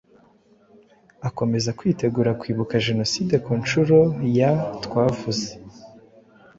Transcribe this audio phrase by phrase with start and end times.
[1.29, 3.97] akomeza kwitegura kwibuka jenoside ku nshuro
[4.39, 4.51] ya
[4.83, 5.47] twavuze